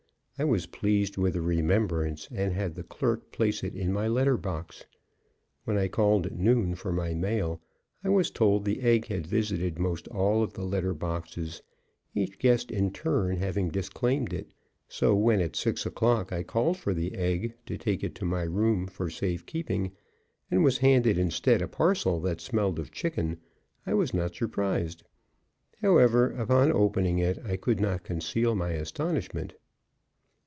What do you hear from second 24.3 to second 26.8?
surprised; however, upon